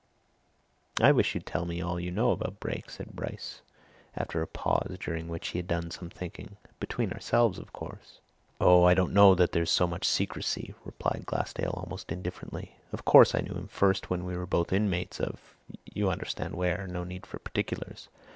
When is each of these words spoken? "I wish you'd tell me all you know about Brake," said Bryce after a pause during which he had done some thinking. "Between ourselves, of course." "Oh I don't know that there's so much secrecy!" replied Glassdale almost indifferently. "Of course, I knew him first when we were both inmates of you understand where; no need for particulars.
"I 0.99 1.11
wish 1.11 1.35
you'd 1.35 1.45
tell 1.45 1.65
me 1.65 1.79
all 1.79 1.99
you 1.99 2.09
know 2.09 2.31
about 2.31 2.59
Brake," 2.59 2.89
said 2.89 3.11
Bryce 3.13 3.61
after 4.15 4.41
a 4.41 4.47
pause 4.47 4.97
during 4.99 5.27
which 5.27 5.49
he 5.49 5.59
had 5.59 5.67
done 5.67 5.91
some 5.91 6.09
thinking. 6.09 6.57
"Between 6.79 7.11
ourselves, 7.13 7.59
of 7.59 7.71
course." 7.71 8.19
"Oh 8.59 8.83
I 8.83 8.95
don't 8.95 9.13
know 9.13 9.35
that 9.35 9.51
there's 9.51 9.69
so 9.69 9.85
much 9.85 10.07
secrecy!" 10.07 10.73
replied 10.83 11.27
Glassdale 11.27 11.77
almost 11.83 12.11
indifferently. 12.11 12.77
"Of 12.91 13.05
course, 13.05 13.35
I 13.35 13.41
knew 13.41 13.53
him 13.53 13.67
first 13.67 14.09
when 14.09 14.25
we 14.25 14.35
were 14.35 14.47
both 14.47 14.73
inmates 14.73 15.19
of 15.19 15.39
you 15.93 16.09
understand 16.09 16.55
where; 16.55 16.87
no 16.87 17.03
need 17.03 17.27
for 17.27 17.37
particulars. 17.37 18.09